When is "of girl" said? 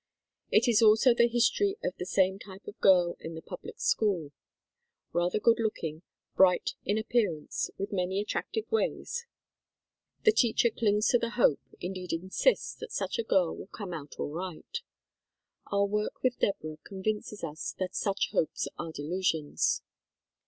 2.65-3.15